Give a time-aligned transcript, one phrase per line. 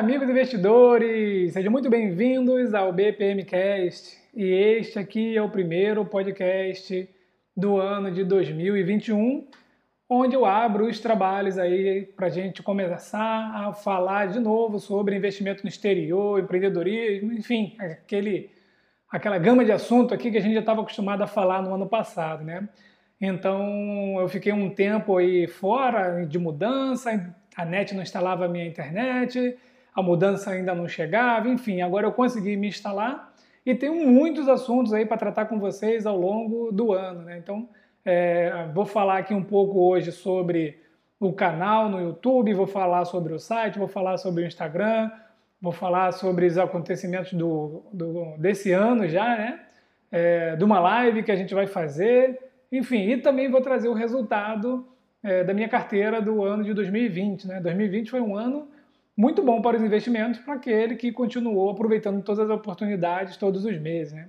[0.00, 1.52] amigos investidores!
[1.52, 4.16] Sejam muito bem-vindos ao BPMcast.
[4.34, 7.06] E este aqui é o primeiro podcast
[7.54, 9.46] do ano de 2021,
[10.08, 15.14] onde eu abro os trabalhos aí para a gente começar a falar de novo sobre
[15.14, 18.48] investimento no exterior, empreendedorismo, enfim, aquele,
[19.10, 21.86] aquela gama de assunto aqui que a gente já estava acostumado a falar no ano
[21.86, 22.66] passado, né?
[23.20, 28.66] Então eu fiquei um tempo aí fora de mudança, a net não instalava a minha
[28.66, 29.58] internet,
[30.00, 33.32] a mudança ainda não chegava, enfim, agora eu consegui me instalar
[33.64, 37.38] e tenho muitos assuntos aí para tratar com vocês ao longo do ano, né?
[37.38, 37.68] Então
[38.04, 40.80] é, vou falar aqui um pouco hoje sobre
[41.18, 45.10] o canal no YouTube, vou falar sobre o site, vou falar sobre o Instagram,
[45.60, 49.60] vou falar sobre os acontecimentos do, do desse ano já, né?
[50.10, 52.36] É, de uma live que a gente vai fazer,
[52.72, 54.88] enfim, e também vou trazer o resultado
[55.22, 57.46] é, da minha carteira do ano de 2020.
[57.46, 57.60] Né?
[57.60, 58.68] 2020 foi um ano
[59.20, 63.78] muito bom para os investimentos, para aquele que continuou aproveitando todas as oportunidades todos os
[63.78, 64.14] meses.
[64.14, 64.28] Né?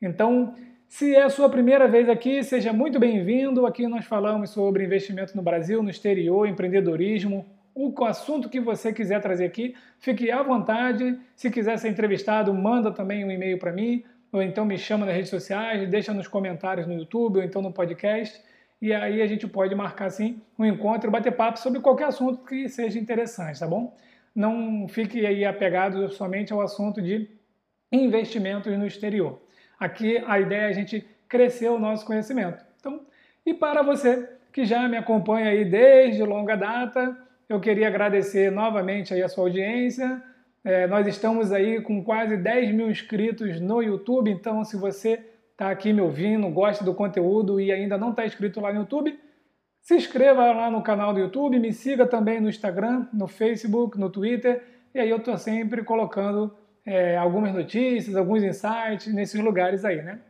[0.00, 0.54] Então,
[0.88, 3.66] se é a sua primeira vez aqui, seja muito bem-vindo.
[3.66, 7.44] Aqui nós falamos sobre investimento no Brasil, no exterior, empreendedorismo,
[7.74, 11.18] o assunto que você quiser trazer aqui, fique à vontade.
[11.36, 15.14] Se quiser ser entrevistado, manda também um e-mail para mim, ou então me chama nas
[15.14, 18.40] redes sociais, deixa nos comentários no YouTube ou então no podcast
[18.82, 22.68] e aí a gente pode marcar assim um encontro, bater papo sobre qualquer assunto que
[22.68, 23.94] seja interessante, tá bom?
[24.34, 27.28] Não fique aí apegado somente ao assunto de
[27.90, 29.40] investimentos no exterior.
[29.78, 32.64] Aqui a ideia é a gente crescer o nosso conhecimento.
[32.78, 33.00] Então,
[33.44, 37.16] e para você que já me acompanha aí desde longa data,
[37.48, 40.22] eu queria agradecer novamente aí a sua audiência.
[40.64, 45.70] É, nós estamos aí com quase 10 mil inscritos no YouTube, então se você está
[45.70, 49.18] aqui me ouvindo, gosta do conteúdo e ainda não está inscrito lá no YouTube,
[49.82, 54.08] se inscreva lá no canal do YouTube, me siga também no Instagram, no Facebook, no
[54.08, 54.62] Twitter,
[54.94, 56.54] e aí eu estou sempre colocando
[56.86, 60.20] é, algumas notícias, alguns insights nesses lugares aí, né?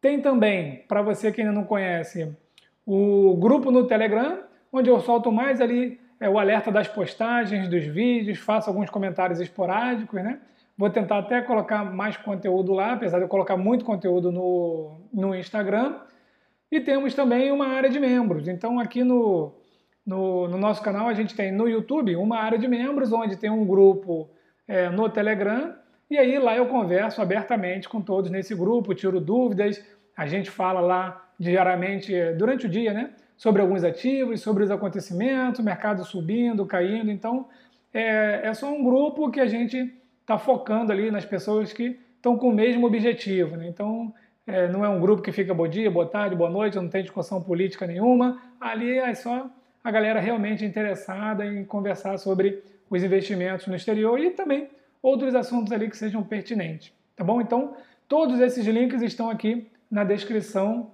[0.00, 2.36] Tem também, para você que ainda não conhece,
[2.84, 4.40] o grupo no Telegram,
[4.72, 9.40] onde eu solto mais ali é, o alerta das postagens, dos vídeos, faço alguns comentários
[9.40, 10.40] esporádicos, né?
[10.76, 15.34] Vou tentar até colocar mais conteúdo lá, apesar de eu colocar muito conteúdo no, no
[15.34, 15.94] Instagram.
[16.70, 18.46] E temos também uma área de membros.
[18.46, 19.52] Então, aqui no,
[20.06, 23.50] no, no nosso canal, a gente tem no YouTube uma área de membros, onde tem
[23.50, 24.30] um grupo
[24.68, 25.74] é, no Telegram.
[26.08, 29.84] E aí lá eu converso abertamente com todos nesse grupo, tiro dúvidas.
[30.16, 33.10] A gente fala lá diariamente, durante o dia, né?
[33.36, 37.10] Sobre alguns ativos, sobre os acontecimentos, mercado subindo, caindo.
[37.10, 37.48] Então,
[37.92, 42.36] é, é só um grupo que a gente está focando ali nas pessoas que estão
[42.36, 43.56] com o mesmo objetivo.
[43.56, 43.66] Né?
[43.66, 44.12] Então,
[44.50, 47.02] é, não é um grupo que fica bom dia, boa tarde, boa noite, não tem
[47.02, 48.42] discussão política nenhuma.
[48.60, 49.48] Ali é só
[49.82, 54.68] a galera realmente interessada em conversar sobre os investimentos no exterior e também
[55.02, 56.92] outros assuntos ali que sejam pertinentes.
[57.16, 57.40] Tá bom?
[57.40, 57.76] Então,
[58.08, 60.90] todos esses links estão aqui na descrição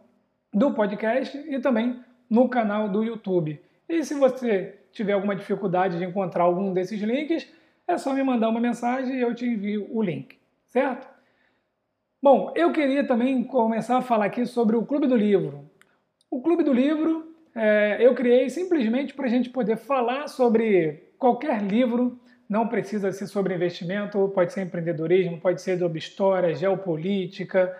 [0.52, 3.60] do podcast e também no canal do YouTube.
[3.88, 7.46] E se você tiver alguma dificuldade de encontrar algum desses links,
[7.88, 11.15] é só me mandar uma mensagem e eu te envio o link, certo?
[12.22, 15.70] Bom, eu queria também começar a falar aqui sobre o Clube do Livro.
[16.30, 21.62] O Clube do Livro é, eu criei simplesmente para a gente poder falar sobre qualquer
[21.62, 22.18] livro,
[22.48, 27.76] não precisa ser sobre investimento, pode ser empreendedorismo, pode ser sobre história, geopolítica,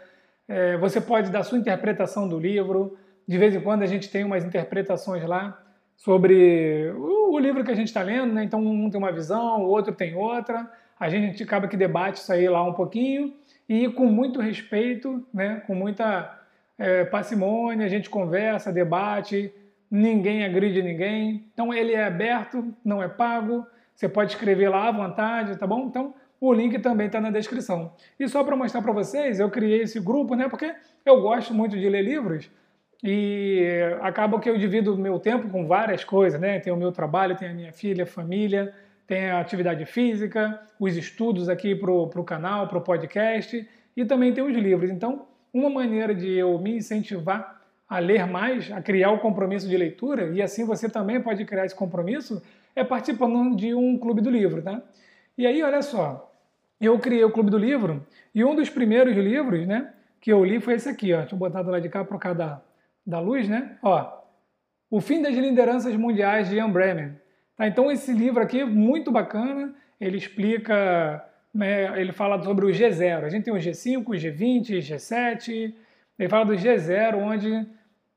[0.46, 2.96] é, você pode dar sua interpretação do livro.
[3.26, 5.60] De vez em quando a gente tem umas interpretações lá
[5.96, 8.44] sobre o, livro que a gente está lendo, né?
[8.44, 10.70] Então um tem uma visão, o outro tem outra.
[11.00, 13.34] A gente acaba que debate isso aí lá um pouquinho
[13.68, 15.62] e com muito respeito, né?
[15.66, 16.38] Com muita
[16.78, 19.52] é, parcimônia, a gente conversa, debate,
[19.90, 21.48] ninguém agride ninguém.
[21.52, 23.66] Então ele é aberto, não é pago.
[23.94, 25.86] Você pode escrever lá à vontade, tá bom?
[25.86, 27.92] Então o link também está na descrição.
[28.18, 30.48] E só para mostrar para vocês, eu criei esse grupo, né?
[30.48, 30.74] Porque
[31.04, 32.50] eu gosto muito de ler livros.
[33.02, 33.62] E
[34.00, 36.58] acaba que eu divido meu tempo com várias coisas, né?
[36.60, 38.74] Tem o meu trabalho, tem a minha filha, família,
[39.06, 44.32] tem a atividade física, os estudos aqui para o canal, para o podcast e também
[44.32, 44.90] tem os livros.
[44.90, 49.76] Então, uma maneira de eu me incentivar a ler mais, a criar o compromisso de
[49.76, 52.42] leitura, e assim você também pode criar esse compromisso,
[52.74, 54.82] é participando de um clube do livro, tá?
[55.38, 56.32] E aí, olha só,
[56.80, 58.04] eu criei o clube do livro
[58.34, 61.20] e um dos primeiros livros, né, que eu li foi esse aqui, ó.
[61.20, 62.62] Deixa eu botar do lado de cá para cada
[63.06, 63.78] da luz, né?
[63.82, 64.24] Ó,
[64.90, 67.12] O Fim das Lideranças Mundiais de Ian Bremen.
[67.56, 71.24] Tá, então esse livro aqui é muito bacana, ele explica,
[71.54, 73.24] né, ele fala sobre o G0.
[73.24, 75.74] A gente tem o G5, o G20, G7,
[76.18, 77.66] ele fala do G0, onde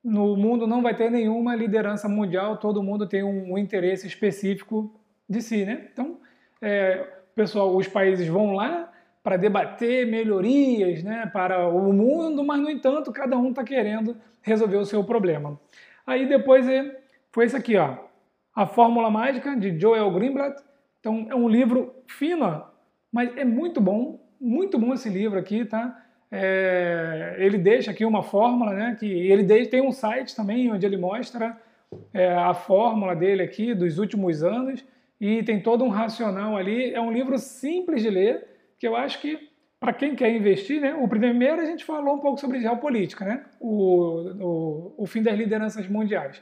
[0.04, 4.94] no mundo não vai ter nenhuma liderança mundial, todo mundo tem um, um interesse específico
[5.30, 5.88] de si, né?
[5.92, 6.20] Então,
[6.62, 7.06] é,
[7.36, 8.92] pessoal, os países vão lá
[9.24, 14.78] para debater melhorias né, para o mundo, mas, no entanto, cada um está querendo resolver
[14.78, 15.60] o seu problema.
[16.08, 17.00] Aí depois é,
[17.32, 18.09] foi esse aqui, ó,
[18.60, 20.62] A Fórmula Mágica, de Joel Greenblatt.
[21.00, 22.62] Então, é um livro fino,
[23.10, 25.98] mas é muito bom, muito bom esse livro aqui, tá?
[26.30, 28.98] É, ele deixa aqui uma fórmula, né?
[29.00, 31.58] Que ele tem um site também onde ele mostra
[32.14, 34.84] é, a fórmula dele aqui dos últimos anos
[35.22, 36.94] e tem todo um racional ali.
[36.94, 38.46] É um livro simples de ler
[38.78, 39.40] que eu acho que
[39.80, 40.94] para quem quer investir, né?
[40.96, 43.46] O primeiro a gente falou um pouco sobre geopolítica, né?
[43.58, 46.42] O, o, o fim das lideranças mundiais.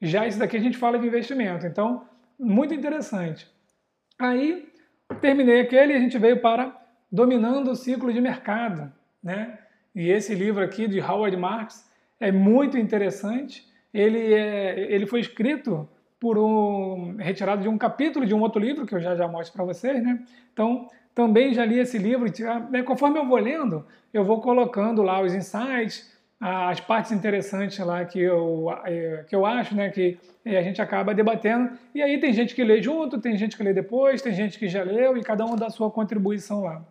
[0.00, 2.06] Já esse daqui a gente fala de investimento, então
[2.38, 3.46] muito interessante.
[4.18, 4.68] Aí
[5.20, 6.76] terminei aquele e a gente veio para
[7.10, 8.92] dominando o ciclo de mercado
[9.22, 9.58] né?
[9.94, 11.88] E esse livro aqui de Howard Marks
[12.20, 13.66] é muito interessante.
[13.92, 15.88] Ele, é, ele foi escrito
[16.20, 19.54] por um retirado de um capítulo de um outro livro que eu já já mostro
[19.54, 20.22] para vocês, né?
[20.52, 22.26] Então também já li esse livro.
[22.70, 28.04] Né, conforme eu vou lendo, eu vou colocando lá os insights, as partes interessantes lá
[28.04, 31.70] que eu, é, que eu acho, né, que a gente acaba debatendo.
[31.94, 34.68] E aí tem gente que lê junto, tem gente que lê depois, tem gente que
[34.68, 36.82] já leu e cada um dá sua contribuição lá.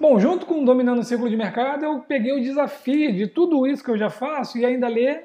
[0.00, 3.84] Bom, junto com Dominando o Ciclo de Mercado, eu peguei o desafio de tudo isso
[3.84, 5.24] que eu já faço e ainda ler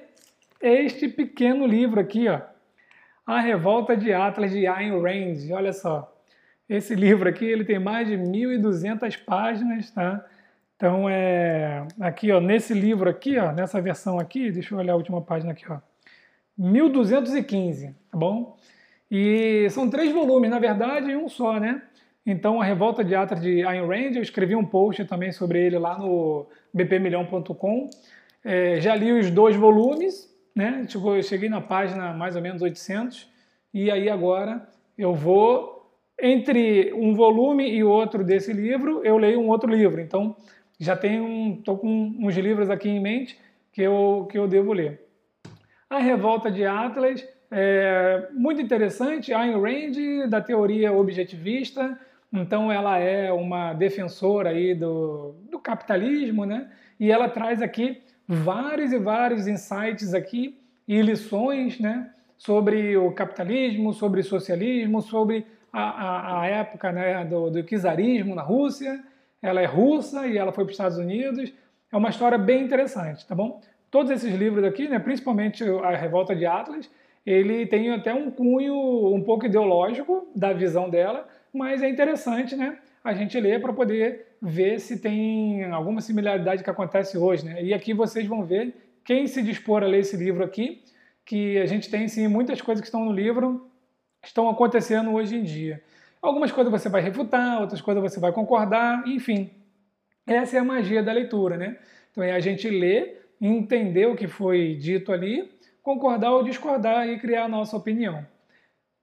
[0.62, 2.42] este pequeno livro aqui, ó.
[3.26, 5.52] A Revolta de Atlas de Ayn Rand.
[5.52, 6.14] Olha só,
[6.70, 10.24] esse livro aqui ele tem mais de 1.200 páginas, tá?
[10.75, 14.98] Então é aqui, ó, nesse livro aqui, ó, nessa versão aqui, deixa eu olhar a
[14.98, 15.80] última página aqui, ó.
[16.57, 18.57] 1215, tá bom?
[19.10, 21.81] E são três volumes, na verdade, um só, né?
[22.25, 25.77] Então, a Revolta de Atlas de Ayn Rand, eu escrevi um post também sobre ele
[25.77, 27.89] lá no bpmilhão.com.
[28.44, 30.86] É, já li os dois volumes, né?
[30.94, 33.30] Eu cheguei na página mais ou menos 800,
[33.74, 34.68] e aí agora
[34.98, 40.01] eu vou, entre um volume e outro desse livro, eu leio um outro livro.
[40.01, 40.36] Então,
[40.80, 43.38] já tenho, estou com uns livros aqui em mente
[43.72, 45.01] que eu, que eu devo ler.
[45.89, 51.98] A Revolta de Atlas, é muito interessante, Ayn Rand, da teoria objetivista,
[52.33, 56.69] então ela é uma defensora aí do, do capitalismo, né?
[57.00, 60.57] E ela traz aqui vários e vários insights aqui
[60.88, 62.10] e lições, né?
[62.38, 68.36] Sobre o capitalismo, sobre o socialismo, sobre a, a, a época né, do, do czarismo
[68.36, 69.01] na Rússia.
[69.46, 71.54] Ela é russa e ela foi para os Estados Unidos.
[71.92, 73.62] É uma história bem interessante, tá bom?
[73.92, 76.90] Todos esses livros aqui, né, principalmente a Revolta de Atlas,
[77.26, 78.76] ele tem até um cunho
[79.14, 82.78] um pouco ideológico da visão dela, mas é interessante, né?
[83.04, 87.64] A gente ler para poder ver se tem alguma similaridade que acontece hoje, né?
[87.64, 90.84] E aqui vocês vão ver quem se dispor a ler esse livro aqui,
[91.24, 93.70] que a gente tem sim muitas coisas que estão no livro
[94.24, 95.82] estão acontecendo hoje em dia.
[96.25, 99.51] Algumas coisas você vai refutar, outras coisas você vai concordar, enfim.
[100.25, 101.77] Essa é a magia da leitura, né?
[102.12, 105.51] Então é a gente ler, entender o que foi dito ali,
[105.83, 108.25] concordar ou discordar e criar a nossa opinião.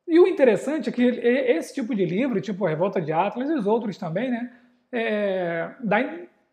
[0.08, 3.68] E o interessante é que esse tipo de livro, tipo Revolta de Atlas e os
[3.68, 4.50] outros também, né,
[4.90, 5.98] é, dá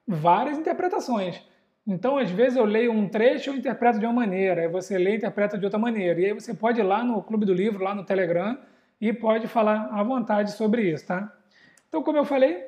[0.08, 1.42] várias interpretações.
[1.88, 5.14] Então, às vezes, eu leio um trecho e interpreto de uma maneira, aí você lê
[5.14, 6.22] e interpreta de outra maneira.
[6.22, 8.56] E aí você pode ir lá no Clube do Livro, lá no Telegram,
[9.00, 11.32] e pode falar à vontade sobre isso, tá?
[11.88, 12.66] Então, como eu falei,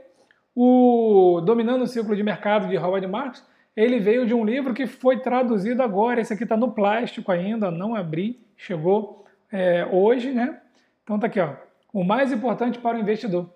[0.56, 3.46] o Dominando o Ciclo de Mercado de Howard Marks,
[3.76, 6.20] ele veio de um livro que foi traduzido agora.
[6.20, 10.60] Esse aqui está no plástico ainda, não abri, chegou é, hoje, né?
[11.04, 11.54] Então tá aqui, ó.
[11.94, 13.50] O mais importante para o investidor.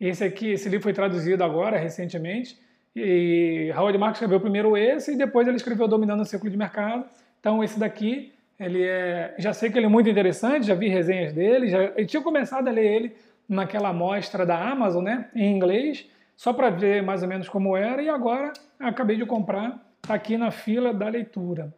[0.00, 2.58] Esse aqui, esse livro foi traduzido agora, recentemente,
[2.94, 7.04] e Howard Marks escreveu primeiro esse e depois ele escreveu Dominando o Ciclo de Mercado.
[7.40, 11.32] Então esse daqui, ele é, já sei que ele é muito interessante, já vi resenhas
[11.32, 13.16] dele, já eu tinha começado a ler ele
[13.48, 18.02] naquela amostra da Amazon, né, em inglês, só para ver mais ou menos como era
[18.02, 21.72] e agora acabei de comprar, está aqui na fila da leitura.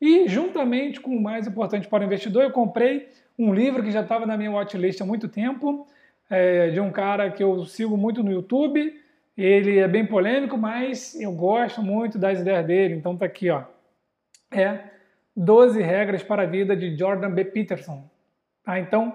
[0.00, 3.08] E juntamente com o mais importante para o investidor, eu comprei
[3.38, 5.86] um livro que já estava na minha watchlist há muito tempo,
[6.28, 8.94] é, de um cara que eu sigo muito no YouTube.
[9.36, 12.94] Ele é bem polêmico, mas eu gosto muito das ideias dele.
[12.94, 13.64] Então tá aqui, ó.
[14.50, 14.95] É
[15.36, 17.44] 12 regras para a vida de Jordan B.
[17.44, 18.08] Peterson.
[18.64, 18.80] Tá?
[18.80, 19.14] Então,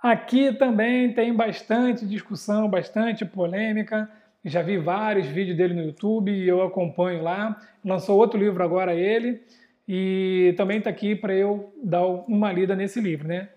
[0.00, 4.08] aqui também tem bastante discussão, bastante polêmica.
[4.44, 7.60] Já vi vários vídeos dele no YouTube e eu acompanho lá.
[7.84, 9.42] Lançou outro livro agora ele
[9.86, 13.48] e também está aqui para eu dar uma lida nesse livro, né?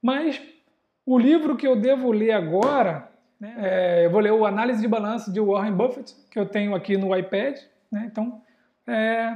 [0.00, 0.40] Mas
[1.04, 3.08] o livro que eu devo ler agora,
[3.38, 6.74] né, é, eu vou ler o Análise de Balanço de Warren Buffett, que eu tenho
[6.74, 7.58] aqui no iPad,
[7.92, 8.08] né?
[8.10, 8.40] Então,
[8.86, 9.34] é,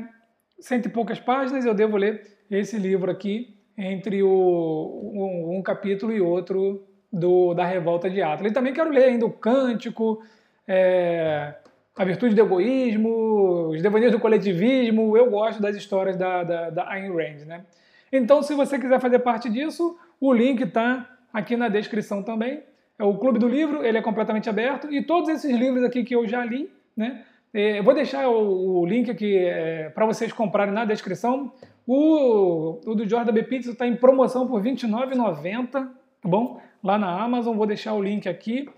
[0.60, 6.12] cento e poucas páginas, eu devo ler esse livro aqui entre o, um, um capítulo
[6.12, 8.50] e outro do, da revolta de Atlas.
[8.50, 10.22] E também quero ler ainda o Cântico,
[10.66, 11.54] é,
[11.96, 15.16] A Virtude do Egoísmo, Os Devaneios do Coletivismo.
[15.16, 17.46] Eu gosto das histórias da, da, da Ayn Rand.
[17.46, 17.64] Né?
[18.12, 22.62] Então, se você quiser fazer parte disso, o link está aqui na descrição também.
[22.98, 24.92] É o Clube do Livro, ele é completamente aberto.
[24.92, 27.22] E todos esses livros aqui que eu já li, né?
[27.52, 31.52] É, eu vou deixar o, link aqui é, para vocês comprarem na descrição.
[31.86, 33.42] O, o do Jordan B.
[33.44, 35.90] Pizza está em promoção por R$ 29,90, tá
[36.24, 36.60] bom?
[36.82, 38.68] Lá na Amazon, vou deixar o link aqui.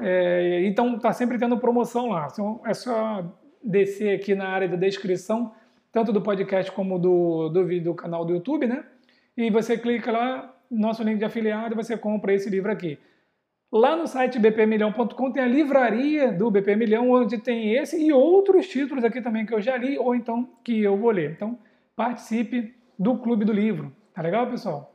[0.00, 2.28] É, então está sempre tendo promoção lá.
[2.30, 3.24] Então, é só
[3.62, 5.52] descer aqui na área da descrição,
[5.90, 8.84] tanto do podcast como do, do vídeo do canal do YouTube, né?
[9.36, 12.98] E você clica lá, nosso link de afiliado, você compra esse livro aqui.
[13.72, 18.68] Lá no site bpmilhão.com tem a livraria do BP Milhão, onde tem esse e outros
[18.68, 21.32] títulos aqui também que eu já li ou então que eu vou ler.
[21.32, 21.58] Então,
[21.96, 23.92] participe do Clube do Livro.
[24.14, 24.94] Tá legal, pessoal?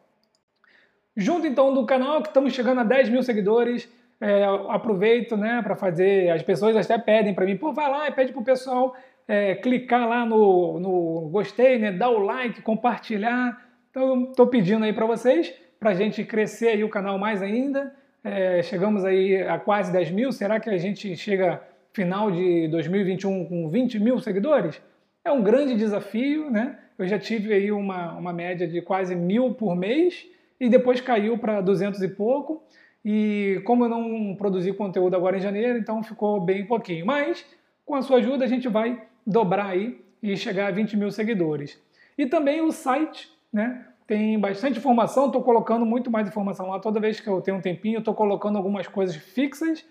[1.15, 5.75] Junto então do canal, que estamos chegando a 10 mil seguidores, é, aproveito né, para
[5.75, 6.29] fazer.
[6.29, 8.95] As pessoas até pedem para mim, pô, vai lá e pede para o pessoal
[9.27, 13.69] é, clicar lá no, no gostei, né, dar o like, compartilhar.
[13.89, 17.93] Então, estou pedindo aí para vocês, para a gente crescer aí o canal mais ainda.
[18.23, 20.31] É, chegamos aí a quase 10 mil.
[20.31, 21.61] Será que a gente chega
[21.93, 24.81] final de 2021 com 20 mil seguidores?
[25.23, 26.77] É um grande desafio, né?
[26.97, 30.25] Eu já tive aí uma, uma média de quase mil por mês
[30.59, 32.63] e depois caiu para 200 e pouco.
[33.03, 37.05] E como eu não produzi conteúdo agora em janeiro, então ficou bem pouquinho.
[37.05, 37.43] Mas
[37.85, 41.81] com a sua ajuda a gente vai dobrar aí e chegar a 20 mil seguidores.
[42.15, 43.85] E também o site, né?
[44.07, 46.79] Tem bastante informação, estou colocando muito mais informação lá.
[46.79, 49.85] Toda vez que eu tenho um tempinho, estou colocando algumas coisas fixas,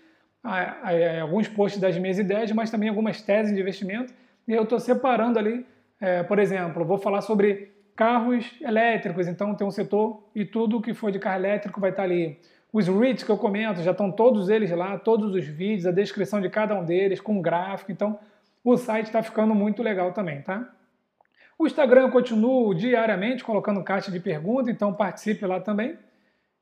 [1.21, 4.13] alguns posts das minhas ideias, mas também algumas teses de investimento.
[4.47, 5.65] E eu estou separando ali,
[5.99, 10.93] é, por exemplo, vou falar sobre carros elétricos, então tem um setor e tudo que
[10.93, 12.39] for de carro elétrico vai estar ali.
[12.73, 16.39] Os REITs que eu comento, já estão todos eles lá, todos os vídeos, a descrição
[16.39, 18.17] de cada um deles, com gráfico, então
[18.63, 20.69] o site está ficando muito legal também, tá?
[21.61, 25.95] O Instagram eu continuo diariamente colocando caixa de perguntas, então participe lá também.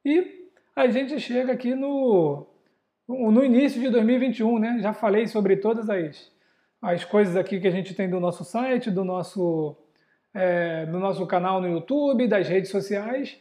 [0.03, 2.45] E a gente chega aqui no,
[3.07, 4.79] no início de 2021, né?
[4.81, 6.29] Já falei sobre todas as,
[6.81, 9.73] as coisas aqui que a gente tem do nosso site, do nosso,
[10.33, 13.39] é, do nosso canal no YouTube, das redes sociais.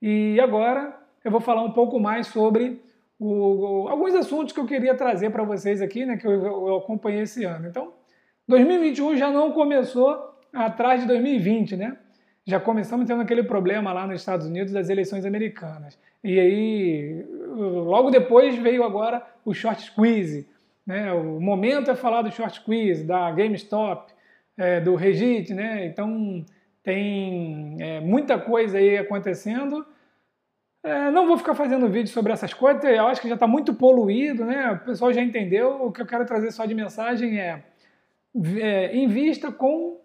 [0.00, 2.80] E agora eu vou falar um pouco mais sobre
[3.18, 6.16] o, alguns assuntos que eu queria trazer para vocês aqui, né?
[6.16, 7.66] Que eu, eu acompanhei esse ano.
[7.66, 7.94] Então,
[8.46, 11.96] 2021 já não começou atrás de 2020, né?
[12.44, 15.98] Já começamos tendo aquele problema lá nos Estados Unidos das eleições americanas.
[16.22, 20.48] E aí, logo depois veio agora o short squeeze.
[20.86, 21.12] Né?
[21.12, 24.12] O momento é falar do short squeeze, da GameStop,
[24.56, 25.86] é, do Regit, né?
[25.86, 26.44] Então
[26.82, 29.86] tem é, muita coisa aí acontecendo.
[30.82, 33.74] É, não vou ficar fazendo vídeo sobre essas coisas, eu acho que já está muito
[33.74, 34.72] poluído, né?
[34.72, 35.82] O pessoal já entendeu.
[35.84, 37.62] O que eu quero trazer só de mensagem é,
[38.60, 39.99] é invista com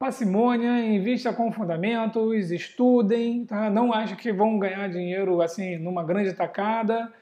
[0.00, 3.68] parcimônia, invista com fundamentos, estudem, tá?
[3.68, 7.12] não achem que vão ganhar dinheiro assim numa grande tacada.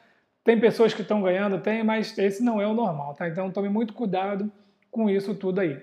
[0.44, 3.28] Tem pessoas que estão ganhando, tem, mas esse não é o normal, tá?
[3.28, 4.50] Então tome muito cuidado
[4.92, 5.76] com isso tudo aí.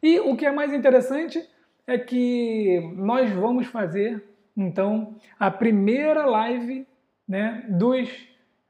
[0.00, 1.44] E o que é mais interessante
[1.88, 4.24] é que nós vamos fazer
[4.56, 6.86] então a primeira live,
[7.26, 8.08] né, dos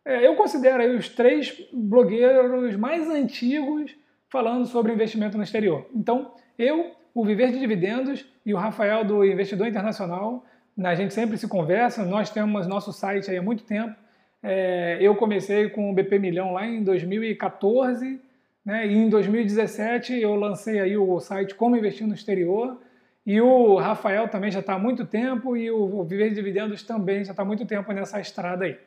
[0.07, 3.95] é, eu considero aí os três blogueiros mais antigos
[4.31, 5.87] falando sobre investimento no exterior.
[5.95, 10.45] Então, eu o Viver de Dividendos e o Rafael do Investidor Internacional.
[10.83, 13.95] A gente sempre se conversa, nós temos nosso site há muito tempo.
[14.43, 18.21] É, eu comecei com o BP Milhão lá em 2014,
[18.65, 22.81] né, e em 2017 eu lancei aí o site Como Investir no Exterior.
[23.27, 27.23] E o Rafael também já está há muito tempo e o Viver de Dividendos também
[27.25, 28.79] já está há muito tempo nessa estrada aí.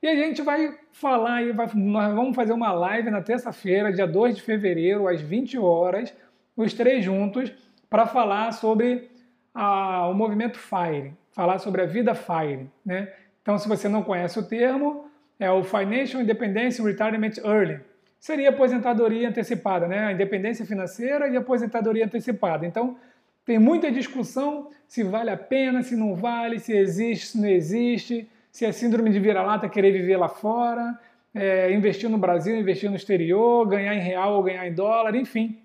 [0.00, 4.06] E a gente vai falar aí, vai, nós vamos fazer uma live na terça-feira, dia
[4.06, 6.14] 2 de fevereiro, às 20 horas,
[6.58, 7.52] os três juntos,
[7.88, 9.08] para falar sobre
[9.54, 12.68] a, o movimento FIRE, falar sobre a vida FIRE.
[12.84, 13.08] Né?
[13.40, 15.04] Então, se você não conhece o termo,
[15.38, 17.80] é o Financial Independence Retirement Early.
[18.18, 20.06] Seria aposentadoria antecipada, né?
[20.06, 22.66] a independência financeira e aposentadoria antecipada.
[22.66, 22.96] Então,
[23.46, 28.28] tem muita discussão se vale a pena, se não vale, se existe, se não existe,
[28.50, 30.98] se é síndrome de vira-lata querer viver lá fora,
[31.32, 35.56] é, investir no Brasil, investir no exterior, ganhar em real ou ganhar em dólar, enfim.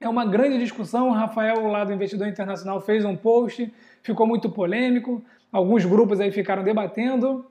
[0.00, 1.08] É uma grande discussão.
[1.10, 5.22] O Rafael, lá do Investidor Internacional, fez um post, ficou muito polêmico.
[5.52, 7.44] Alguns grupos aí ficaram debatendo.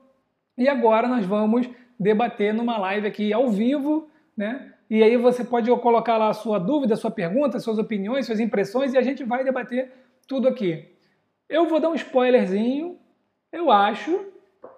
[0.58, 4.72] E agora nós vamos debater numa live aqui ao vivo, né?
[4.88, 8.40] E aí você pode colocar lá a sua dúvida, a sua pergunta, suas opiniões, suas
[8.40, 9.92] impressões e a gente vai debater
[10.26, 10.88] tudo aqui.
[11.48, 12.98] Eu vou dar um spoilerzinho.
[13.52, 14.26] Eu acho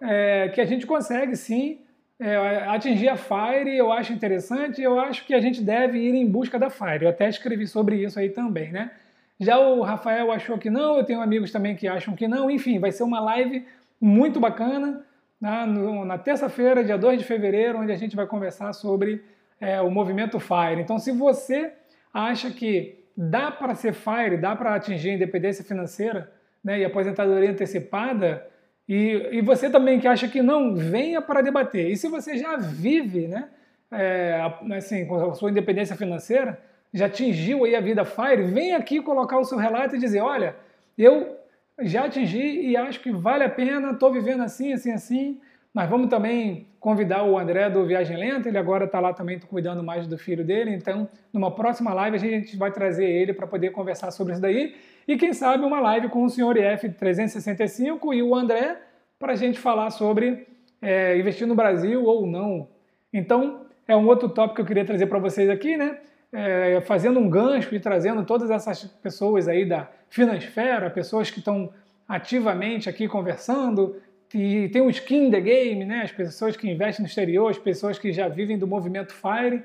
[0.02, 1.80] é, que a gente consegue sim
[2.22, 6.26] é, atingir a FIRE, eu acho interessante, eu acho que a gente deve ir em
[6.26, 7.02] busca da FIRE.
[7.04, 8.92] Eu até escrevi sobre isso aí também, né?
[9.40, 12.78] Já o Rafael achou que não, eu tenho amigos também que acham que não, enfim,
[12.78, 13.66] vai ser uma live
[14.00, 15.04] muito bacana
[15.40, 19.24] na, na terça-feira, dia 2 de fevereiro, onde a gente vai conversar sobre
[19.60, 20.80] é, o movimento FIRE.
[20.80, 21.72] Então, se você
[22.14, 26.30] acha que dá para ser FIRE, dá para atingir a independência financeira
[26.62, 28.46] né, e aposentadoria antecipada,
[28.88, 31.90] e, e, você também que acha que não, venha para debater.
[31.90, 33.48] E se você já vive né,
[33.90, 34.40] é,
[34.76, 36.60] assim, com a sua independência financeira,
[36.92, 40.56] já atingiu aí a vida FIRE, vem aqui colocar o seu relato e dizer, olha,
[40.98, 41.36] eu
[41.80, 45.40] já atingi e acho que vale a pena, estou vivendo assim, assim, assim.
[45.74, 49.82] Mas vamos também convidar o André do Viagem Lenta, ele agora está lá também cuidando
[49.82, 53.70] mais do filho dele, então numa próxima live a gente vai trazer ele para poder
[53.70, 54.74] conversar sobre isso daí.
[55.06, 58.80] E quem sabe uma live com o senhor IF 365 e o André
[59.18, 60.46] para a gente falar sobre
[60.82, 62.68] é, investir no Brasil ou não.
[63.12, 65.98] Então é um outro tópico que eu queria trazer para vocês aqui, né?
[66.32, 71.70] É, fazendo um gancho e trazendo todas essas pessoas aí da Finansfera, pessoas que estão
[72.08, 73.96] ativamente aqui conversando,
[74.34, 76.02] e tem um skin in the game, né?
[76.02, 79.62] as pessoas que investem no exterior, as pessoas que já vivem do movimento FIRE.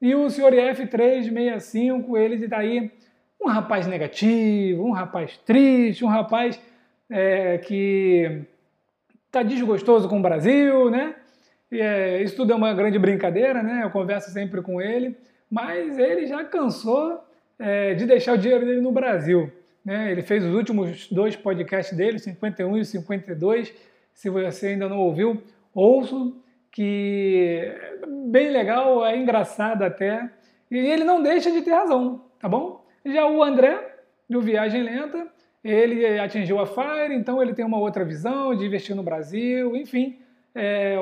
[0.00, 2.90] E o senhor IF365, ele está aí
[3.40, 6.60] um rapaz negativo, um rapaz triste, um rapaz
[7.08, 8.42] é, que
[9.26, 11.14] está desgostoso com o Brasil, né?
[11.70, 13.80] E, é, isso tudo é uma grande brincadeira, né?
[13.82, 15.16] Eu converso sempre com ele,
[15.50, 17.24] mas ele já cansou
[17.58, 19.50] é, de deixar o dinheiro dele no Brasil.
[19.84, 20.12] Né?
[20.12, 23.72] Ele fez os últimos dois podcasts dele, 51 e 52,
[24.14, 25.42] se você ainda não ouviu,
[25.74, 26.40] ouço,
[26.70, 30.30] que é bem legal, é engraçado até.
[30.70, 32.84] E ele não deixa de ter razão, tá bom?
[33.04, 33.96] Já o André,
[34.28, 35.28] do Viagem Lenta,
[35.62, 40.18] ele atingiu a FIRE, então ele tem uma outra visão de investir no Brasil, enfim.
[40.54, 40.96] É,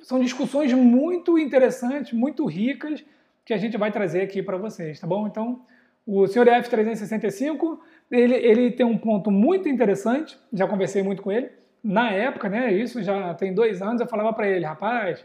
[0.00, 3.04] são discussões muito interessantes, muito ricas,
[3.44, 5.26] que a gente vai trazer aqui para vocês, tá bom?
[5.26, 5.62] Então,
[6.06, 7.78] o senhor F365,
[8.10, 11.50] ele, ele tem um ponto muito interessante, já conversei muito com ele,
[11.82, 15.24] na época, né, isso já tem dois anos, eu falava para ele, rapaz,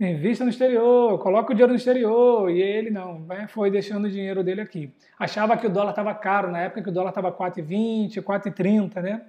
[0.00, 2.50] invista no exterior, coloca o dinheiro no exterior.
[2.50, 4.92] E ele não, foi deixando o dinheiro dele aqui.
[5.18, 9.22] Achava que o dólar estava caro, na época que o dólar estava 4,20, 4,30, né?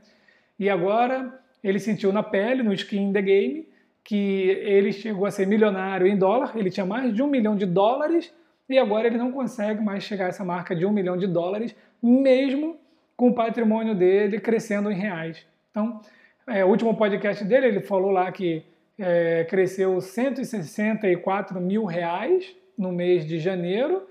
[0.60, 3.67] E agora ele sentiu na pele, no skin the game,
[4.03, 7.65] que ele chegou a ser milionário em dólar, ele tinha mais de um milhão de
[7.65, 8.34] dólares
[8.67, 11.75] e agora ele não consegue mais chegar a essa marca de um milhão de dólares,
[12.01, 12.77] mesmo
[13.17, 15.45] com o patrimônio dele crescendo em reais.
[15.71, 16.01] Então,
[16.49, 18.63] é, o último podcast dele, ele falou lá que
[18.97, 24.07] é, cresceu 164 mil reais no mês de janeiro,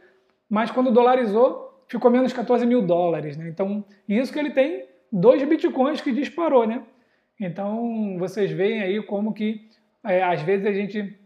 [0.49, 3.37] mas quando dolarizou, ficou menos 14 mil dólares.
[3.37, 3.49] Né?
[3.49, 6.83] Então, isso que ele tem dois bitcoins que disparou, né?
[7.41, 9.69] Então, vocês veem aí como que,
[10.05, 11.19] é, às vezes, a gente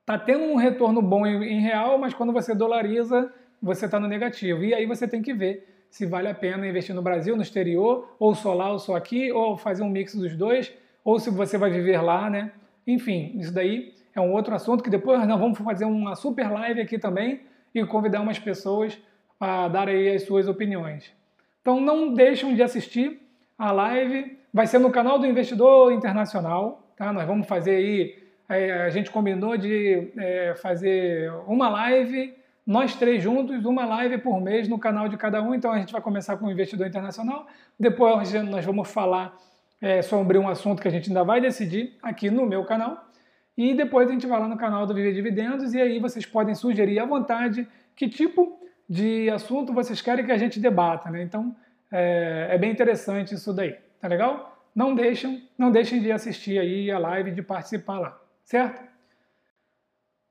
[0.00, 3.32] está tendo um retorno bom em, em real, mas quando você dolariza,
[3.62, 4.64] você está no negativo.
[4.64, 8.14] E aí você tem que ver se vale a pena investir no Brasil, no exterior,
[8.18, 10.72] ou só lá ou só aqui, ou fazer um mix dos dois,
[11.04, 12.52] ou se você vai viver lá, né?
[12.86, 16.80] Enfim, isso daí é um outro assunto que depois nós vamos fazer uma super live
[16.80, 17.40] aqui também
[17.74, 18.98] e convidar umas pessoas
[19.38, 21.12] para dar aí as suas opiniões.
[21.60, 23.20] Então não deixem de assistir
[23.58, 27.12] a live, vai ser no canal do Investidor Internacional, tá?
[27.12, 32.34] Nós vamos fazer aí, é, a gente combinou de é, fazer uma live
[32.70, 35.52] nós três juntos, uma live por mês no canal de cada um.
[35.52, 37.44] Então a gente vai começar com o investidor internacional,
[37.76, 39.36] depois nós vamos falar
[39.80, 43.10] é, sobre um assunto que a gente ainda vai decidir aqui no meu canal.
[43.58, 46.54] E depois a gente vai lá no canal do Viver Dividendos e aí vocês podem
[46.54, 51.10] sugerir à vontade que tipo de assunto vocês querem que a gente debata.
[51.10, 51.24] Né?
[51.24, 51.56] Então
[51.90, 54.64] é, é bem interessante isso daí, tá legal?
[54.72, 58.89] Não deixem, não deixem de assistir aí a live, de participar lá, certo?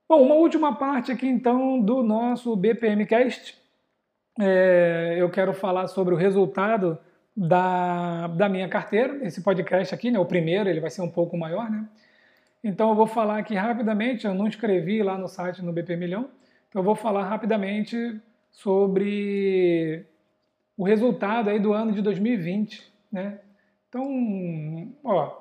[0.09, 3.55] Bom, uma última parte aqui então do nosso BPMcast.
[4.39, 6.97] É, eu quero falar sobre o resultado
[7.37, 11.37] da, da minha carteira, esse podcast aqui, né, o primeiro, ele vai ser um pouco
[11.37, 11.87] maior, né?
[12.63, 16.31] Então eu vou falar aqui rapidamente, eu não escrevi lá no site no BP Milhão,
[16.67, 18.19] então eu vou falar rapidamente
[18.49, 20.07] sobre
[20.75, 23.41] o resultado aí do ano de 2020, né?
[23.87, 25.37] Então, ó,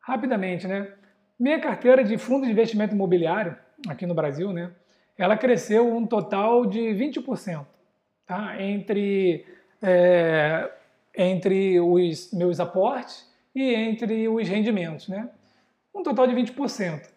[0.00, 0.90] rapidamente, né?
[1.38, 4.70] Minha carteira de fundo de investimento imobiliário, aqui no Brasil, né,
[5.18, 7.64] ela cresceu um total de 20%,
[8.26, 8.62] tá?
[8.62, 9.46] entre,
[9.82, 10.70] é,
[11.16, 15.08] entre os meus aportes e entre os rendimentos.
[15.08, 15.28] Né?
[15.94, 17.08] Um total de 20%.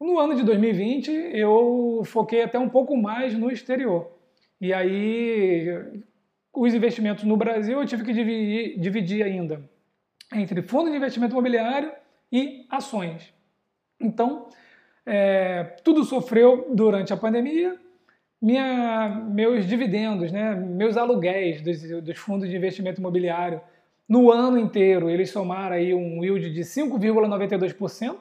[0.00, 4.10] No ano de 2020, eu foquei até um pouco mais no exterior.
[4.60, 5.68] E aí,
[6.52, 9.62] os investimentos no Brasil eu tive que dividir, dividir ainda
[10.34, 11.92] entre fundo de investimento imobiliário
[12.30, 13.32] e ações.
[14.00, 14.48] Então,
[15.06, 17.76] é, tudo sofreu durante a pandemia.
[18.40, 23.60] Minha, meus dividendos, né, meus aluguéis dos, dos fundos de investimento imobiliário,
[24.08, 28.16] no ano inteiro, eles somaram aí um yield de 5,92%.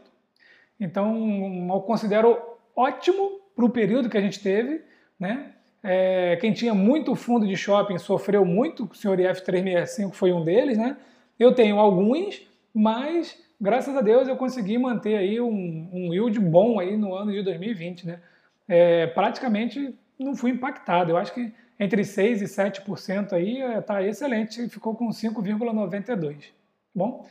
[0.80, 2.40] Então, eu considero
[2.76, 4.82] ótimo para o período que a gente teve.
[5.20, 5.52] Né?
[5.84, 10.78] É, quem tinha muito fundo de shopping sofreu muito, o senhor IF365 foi um deles.
[10.78, 10.96] Né?
[11.38, 12.42] Eu tenho alguns,
[12.74, 17.32] mas graças a Deus eu consegui manter aí um, um yield bom aí no ano
[17.32, 18.20] de 2020, né?
[18.68, 21.12] É, praticamente não fui impactado.
[21.12, 26.40] Eu acho que entre 6% e 7% aí está é, excelente, ficou com 5,92%.
[26.40, 26.48] Tá
[26.96, 27.28] bom?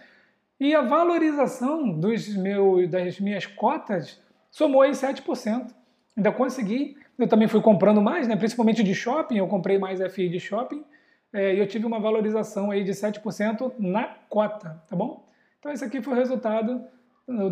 [0.59, 5.73] E a valorização dos meus, das minhas cotas somou aí 7%.
[6.17, 8.37] Ainda consegui, eu também fui comprando mais, né?
[8.37, 10.85] principalmente de shopping, eu comprei mais FI de shopping,
[11.33, 15.30] é, e eu tive uma valorização aí de 7% na cota, tá bom?
[15.61, 16.83] Então, esse aqui foi o resultado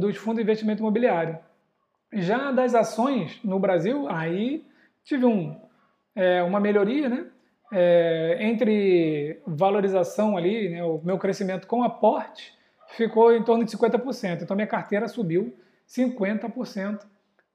[0.00, 1.38] dos fundos de investimento imobiliário.
[2.12, 4.66] Já das ações no Brasil, aí
[5.04, 5.60] tive um,
[6.16, 7.26] é, uma melhoria, né?
[7.70, 12.56] É, entre valorização ali, né, o meu crescimento com aporte
[12.96, 14.42] ficou em torno de 50%.
[14.42, 15.54] Então, minha carteira subiu
[15.86, 17.06] 50%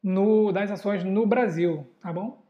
[0.03, 2.43] no, das ações no Brasil, tá bom?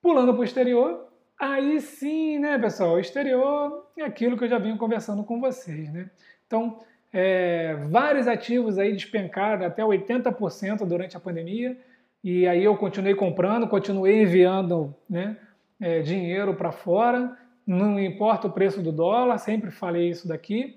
[0.00, 1.06] Pulando para o exterior,
[1.38, 2.94] aí sim, né, pessoal?
[2.94, 6.10] O exterior é aquilo que eu já vinha conversando com vocês, né?
[6.46, 6.78] Então,
[7.12, 11.76] é, vários ativos aí despencaram até 80% durante a pandemia,
[12.22, 15.36] e aí eu continuei comprando, continuei enviando né,
[15.80, 20.76] é, dinheiro para fora, não importa o preço do dólar, sempre falei isso daqui,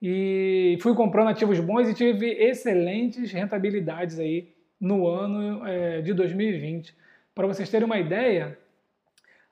[0.00, 6.94] e fui comprando ativos bons e tive excelentes rentabilidades aí no ano é, de 2020.
[7.34, 8.58] Para vocês terem uma ideia,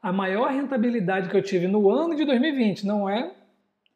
[0.03, 3.33] a maior rentabilidade que eu tive no ano de 2020 não é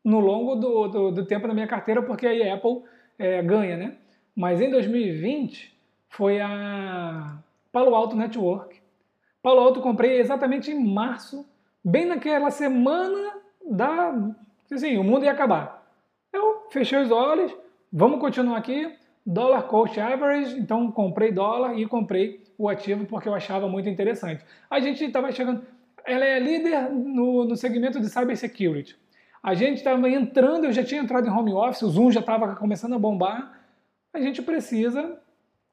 [0.07, 2.85] no longo do, do, do tempo da minha carteira, porque aí a Apple
[3.19, 3.97] é, ganha, né?
[4.37, 5.77] Mas em 2020
[6.09, 7.37] foi a
[7.73, 8.81] Palo Alto Network.
[9.43, 11.45] Palo Alto comprei exatamente em março,
[11.85, 13.33] bem naquela semana
[13.69, 14.15] da.
[14.71, 15.85] Assim, o mundo ia acabar.
[16.33, 17.53] Eu fechei os olhos,
[17.93, 18.89] vamos continuar aqui.
[19.27, 24.45] Dollar Cost Average, então comprei dólar e comprei o ativo porque eu achava muito interessante.
[24.71, 25.67] A gente estava chegando.
[26.05, 28.97] Ela é líder no, no segmento de cybersecurity.
[29.47, 32.57] A gente estava entrando, eu já tinha entrado em home office, o Zoom já estava
[32.57, 33.61] começando a bombar.
[34.13, 35.21] A gente precisa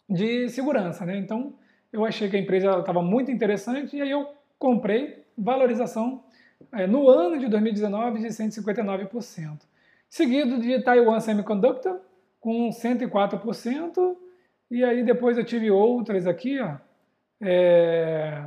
[0.08, 1.18] de segurança, né?
[1.18, 1.56] Então
[1.92, 4.28] eu achei que a empresa estava muito interessante e aí eu
[4.60, 6.24] comprei valorização
[6.72, 9.62] é, no ano de 2019 de 159%.
[10.08, 12.00] Seguido de Taiwan Semiconductor
[12.40, 14.16] com 104%.
[14.70, 16.76] E aí depois eu tive outras aqui, ó.
[17.42, 18.46] É,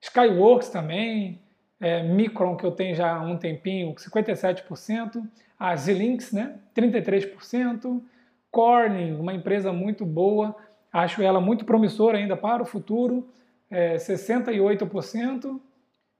[0.00, 1.43] Skyworks também,
[1.80, 5.22] é, Micron, que eu tenho já há um tempinho, 57%,
[5.58, 8.02] a Xilinx, né, 33%,
[8.50, 10.54] Corning, uma empresa muito boa,
[10.92, 13.28] acho ela muito promissora ainda para o futuro,
[13.68, 15.60] é, 68%,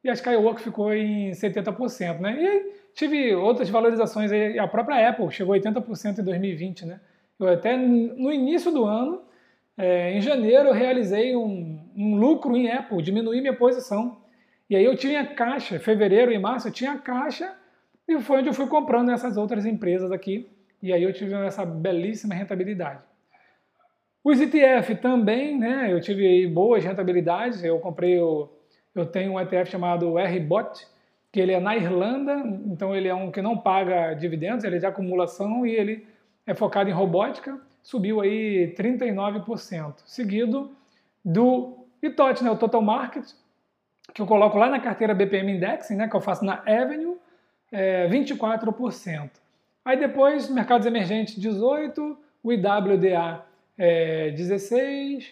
[0.02, 2.36] e a Skywork ficou em 70%, né?
[2.38, 7.00] E tive outras valorizações, aí, a própria Apple chegou a 80% em 2020, né?
[7.38, 9.22] Eu até no início do ano,
[9.78, 14.18] é, em janeiro, eu realizei um, um lucro em Apple, diminuí minha posição,
[14.68, 17.54] e aí eu tinha caixa, fevereiro e março eu tinha caixa
[18.08, 20.48] e foi onde eu fui comprando essas outras empresas aqui.
[20.82, 23.00] E aí eu tive essa belíssima rentabilidade.
[24.22, 25.92] Os ETF também, né?
[25.92, 27.62] Eu tive boas rentabilidades.
[27.62, 28.48] Eu comprei, o,
[28.94, 30.86] eu tenho um ETF chamado RBOT,
[31.30, 34.78] que ele é na Irlanda, então ele é um que não paga dividendos, ele é
[34.78, 36.06] de acumulação e ele
[36.46, 40.70] é focado em robótica, subiu aí 39%, seguido
[41.24, 43.26] do ITOT, né, o Total Market,
[44.14, 47.16] que eu coloco lá na carteira BPM Indexing, né, que eu faço na Avenue,
[47.72, 49.30] é 24%.
[49.84, 53.44] Aí depois, mercados emergentes 18%, o IWDA
[53.76, 55.24] é 16%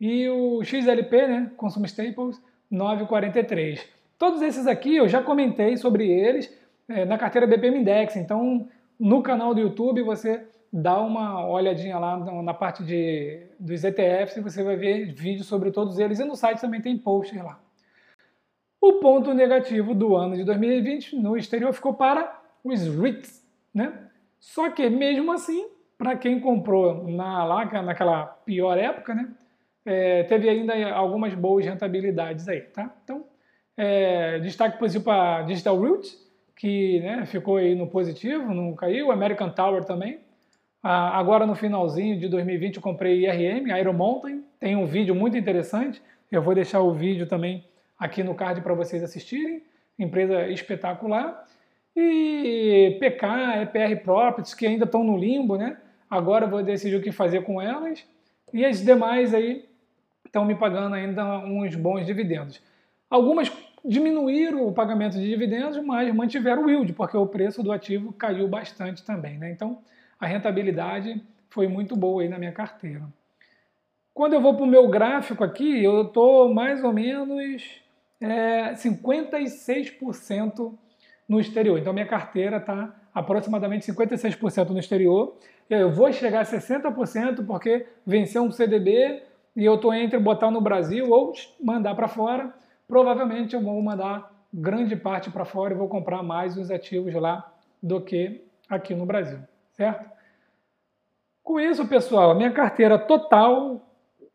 [0.00, 3.80] e o XLP, né, Consumer Staples, 9,43%.
[4.18, 6.52] Todos esses aqui eu já comentei sobre eles
[6.88, 12.18] é, na carteira BPM Index, então no canal do YouTube você dá uma olhadinha lá
[12.42, 16.34] na parte de, dos ETFs e você vai ver vídeos sobre todos eles e no
[16.34, 17.60] site também tem posts lá.
[18.86, 23.44] O ponto negativo do ano de 2020 no exterior ficou para os REITs,
[23.74, 23.92] né?
[24.38, 25.66] Só que mesmo assim,
[25.98, 29.28] para quem comprou na, lá, naquela pior época, né?
[29.84, 32.94] É, teve ainda algumas boas rentabilidades aí, tá?
[33.02, 33.24] Então,
[33.76, 36.08] é, destaque positivo para Digital Root,
[36.54, 40.20] que né, ficou aí no positivo, não caiu, American Tower também.
[40.80, 45.36] Ah, agora no finalzinho de 2020 eu comprei IRM, Iron Mountain, tem um vídeo muito
[45.36, 47.64] interessante, eu vou deixar o vídeo também
[47.98, 49.62] aqui no card para vocês assistirem.
[49.98, 51.46] Empresa espetacular.
[51.94, 55.78] E PK, EPR Properties, que ainda estão no limbo, né?
[56.10, 58.04] agora vou decidir o que fazer com elas.
[58.52, 59.68] E as demais aí
[60.24, 62.60] estão me pagando ainda uns bons dividendos.
[63.10, 63.50] Algumas
[63.84, 68.48] diminuíram o pagamento de dividendos, mas mantiveram o yield, porque o preço do ativo caiu
[68.48, 69.38] bastante também.
[69.38, 69.50] Né?
[69.50, 69.78] Então,
[70.18, 73.02] a rentabilidade foi muito boa aí na minha carteira.
[74.12, 77.62] Quando eu vou para o meu gráfico aqui, eu estou mais ou menos
[78.20, 80.74] é, 56%
[81.28, 81.78] no exterior.
[81.78, 85.36] Então, minha carteira está aproximadamente 56% no exterior.
[85.68, 89.22] Eu vou chegar a 60% porque venceu um CDB
[89.56, 92.54] e eu estou entre botar no Brasil ou mandar para fora.
[92.86, 97.52] Provavelmente eu vou mandar grande parte para fora e vou comprar mais os ativos lá
[97.82, 99.38] do que aqui no Brasil,
[99.72, 100.08] certo?
[101.42, 103.82] Com isso, pessoal, minha carteira total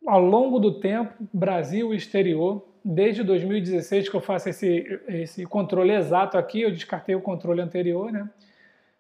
[0.08, 5.94] ao longo do tempo, Brasil e exterior, desde 2016 que eu faço esse, esse controle
[5.94, 8.30] exato aqui, eu descartei o controle anterior, né?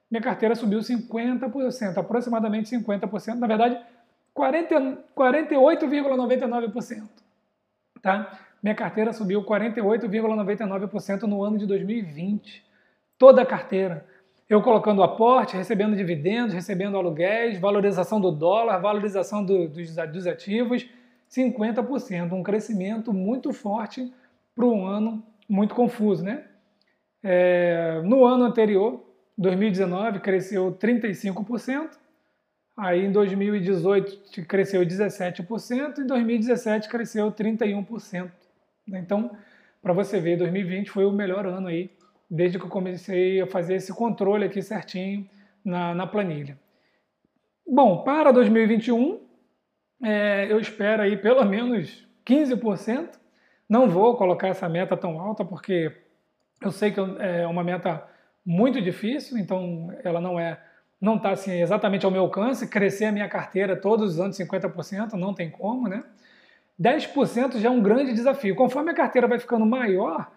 [0.09, 3.77] Minha carteira subiu 50%, aproximadamente 50%, na verdade,
[4.35, 7.07] 48,99%.
[8.01, 8.39] Tá?
[8.61, 12.61] Minha carteira subiu 48,99% no ano de 2020.
[13.17, 14.05] Toda a carteira.
[14.49, 20.85] Eu colocando aporte, recebendo dividendos, recebendo aluguéis, valorização do dólar, valorização do, dos, dos ativos,
[21.31, 22.33] 50%.
[22.33, 24.11] Um crescimento muito forte
[24.53, 26.23] para um ano muito confuso.
[26.23, 26.43] Né?
[27.23, 29.03] É, no ano anterior,
[29.37, 31.89] 2019, cresceu 35%.
[32.75, 38.31] Aí em 2018 cresceu 17%, em 2017 cresceu 31%.
[38.87, 39.31] Então,
[39.81, 41.91] para você ver, 2020 foi o melhor ano aí,
[42.29, 45.29] desde que eu comecei a fazer esse controle aqui certinho
[45.63, 46.57] na, na planilha.
[47.67, 49.19] Bom, para 2021,
[50.03, 53.19] é, eu espero aí pelo menos 15%.
[53.69, 55.95] Não vou colocar essa meta tão alta, porque
[56.61, 58.03] eu sei que é uma meta
[58.45, 60.59] muito difícil, então ela não é
[60.99, 65.13] não está assim, exatamente ao meu alcance, crescer a minha carteira todos os anos 50%,
[65.13, 66.03] não tem como, né?
[66.79, 68.55] 10% já é um grande desafio.
[68.55, 70.31] Conforme a carteira vai ficando maior,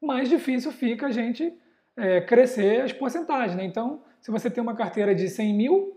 [0.00, 1.52] mais difícil fica a gente
[1.96, 3.56] é, crescer as porcentagens.
[3.56, 3.64] Né?
[3.64, 5.95] Então, se você tem uma carteira de 100 mil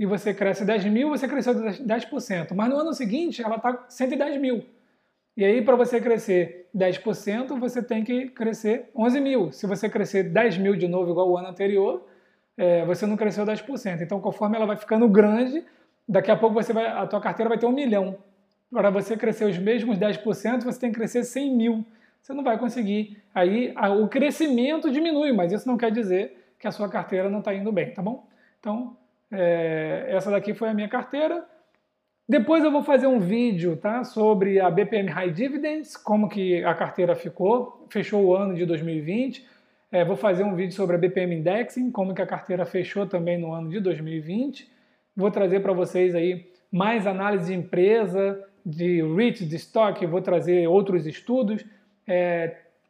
[0.00, 2.54] e você cresce 10 mil, você cresceu 10%.
[2.54, 4.64] Mas no ano seguinte, ela está 110 mil.
[5.36, 9.52] E aí, para você crescer 10%, você tem que crescer 11 mil.
[9.52, 12.02] Se você crescer 10 mil de novo, igual o ano anterior,
[12.56, 14.00] é, você não cresceu 10%.
[14.00, 15.62] Então, conforme ela vai ficando grande,
[16.08, 18.16] daqui a pouco você vai, a tua carteira vai ter um milhão.
[18.72, 21.84] Para você crescer os mesmos 10%, você tem que crescer 100 mil.
[22.22, 23.22] Você não vai conseguir.
[23.34, 27.40] Aí a, o crescimento diminui, mas isso não quer dizer que a sua carteira não
[27.40, 28.26] está indo bem, tá bom?
[28.58, 28.96] Então,
[29.32, 31.44] é, essa daqui foi a minha carteira.
[32.28, 36.74] Depois eu vou fazer um vídeo tá, sobre a BPM High Dividends, como que a
[36.74, 39.44] carteira ficou, fechou o ano de 2020.
[39.90, 43.36] É, vou fazer um vídeo sobre a BPM Indexing, como que a carteira fechou também
[43.36, 44.70] no ano de 2020.
[45.16, 50.68] Vou trazer para vocês aí mais análise de empresa, de REIT, de estoque, vou trazer
[50.68, 51.64] outros estudos.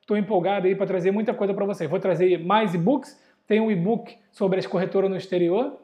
[0.00, 1.88] Estou é, empolgado aí para trazer muita coisa para vocês.
[1.88, 3.18] Vou trazer mais e-books.
[3.46, 5.80] Tem um e-book sobre as corretoras no exterior,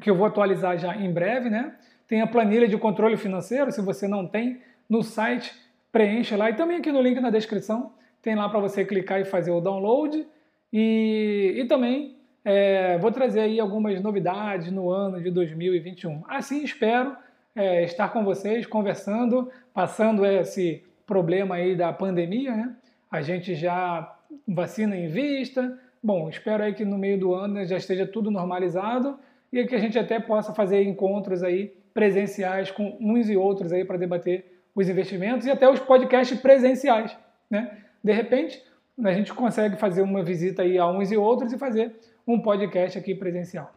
[0.00, 1.74] que eu vou atualizar já em breve, né?
[2.06, 5.52] Tem a planilha de controle financeiro, se você não tem, no site,
[5.90, 6.50] preencha lá.
[6.50, 9.60] E também aqui no link na descrição, tem lá para você clicar e fazer o
[9.60, 10.26] download.
[10.72, 16.22] E, e também é, vou trazer aí algumas novidades no ano de 2021.
[16.28, 17.16] Assim espero
[17.54, 22.76] é, estar com vocês conversando, passando esse problema aí da pandemia, né?
[23.10, 24.14] A gente já
[24.46, 25.78] vacina em vista.
[26.02, 29.18] Bom, espero aí que no meio do ano já esteja tudo normalizado
[29.52, 33.84] e que a gente até possa fazer encontros aí presenciais com uns e outros aí
[33.84, 37.16] para debater os investimentos e até os podcasts presenciais,
[37.50, 37.78] né?
[38.04, 38.62] De repente,
[39.02, 41.94] a gente consegue fazer uma visita aí a uns e outros e fazer
[42.26, 43.72] um podcast aqui presencial.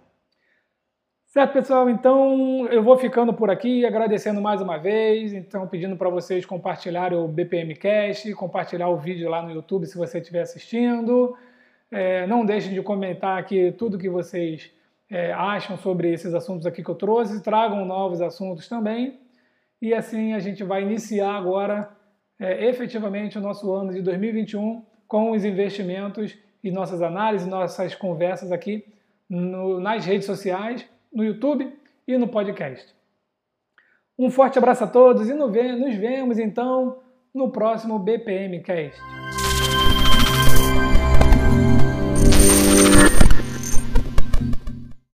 [1.25, 1.88] Certo, pessoal?
[1.89, 7.17] Então eu vou ficando por aqui, agradecendo mais uma vez, então pedindo para vocês compartilharem
[7.17, 11.38] o BPM Cast, compartilhar o vídeo lá no YouTube se você estiver assistindo.
[11.91, 14.71] É, não deixem de comentar aqui tudo que vocês
[15.10, 19.19] é, acham sobre esses assuntos aqui que eu trouxe, tragam novos assuntos também.
[19.82, 21.89] E assim a gente vai iniciar agora
[22.39, 28.52] é, efetivamente o nosso ano de 2021 com os investimentos e nossas análises, nossas conversas
[28.52, 28.86] aqui
[29.30, 31.74] no, nas redes sociais, no YouTube
[32.08, 32.93] e no podcast.
[34.17, 37.00] Um forte abraço a todos e nos vemos então
[37.34, 39.48] no próximo BPM Cast.